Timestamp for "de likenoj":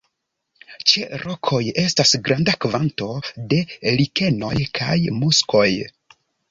3.53-4.55